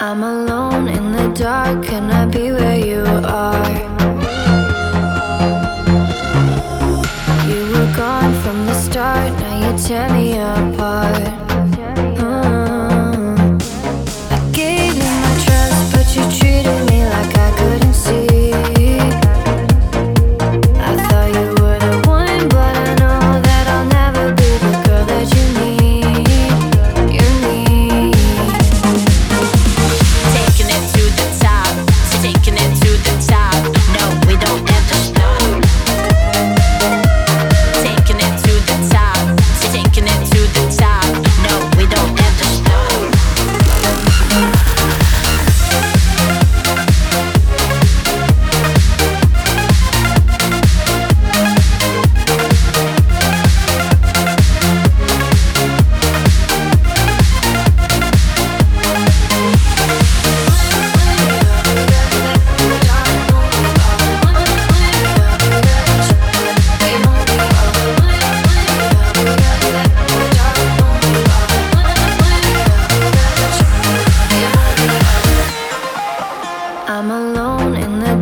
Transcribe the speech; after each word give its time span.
I'm 0.00 0.22
alone 0.22 0.86
in 0.86 1.10
the 1.10 1.28
dark, 1.34 1.84
can 1.84 2.08
I 2.08 2.24
be 2.26 2.52
where 2.52 2.78
you 2.78 3.02
are? 3.26 3.68
You 7.48 7.60
were 7.72 7.96
gone 7.96 8.32
from 8.42 8.64
the 8.66 8.74
start, 8.74 9.32
now 9.40 9.72
you 9.72 9.76
tear 9.76 10.08
me 10.10 10.38
apart. 10.38 11.37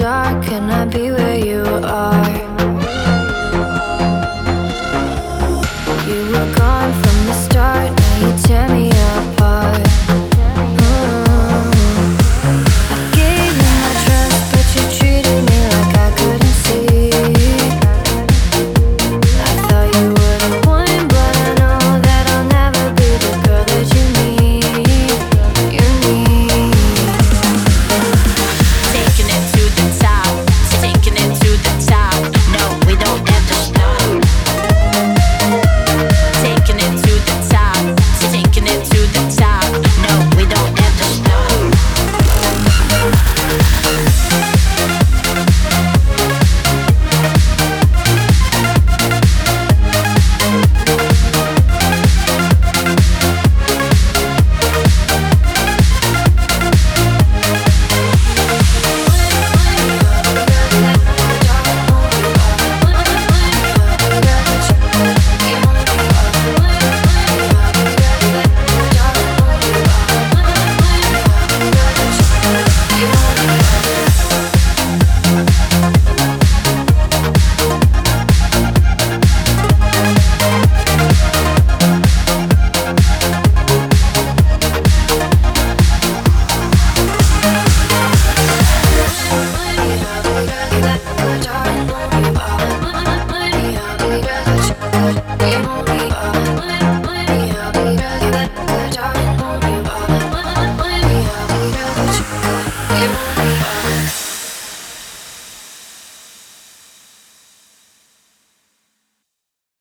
dark, 0.00 0.50
and 0.50 0.72
I 0.72 0.86
be 0.86 1.09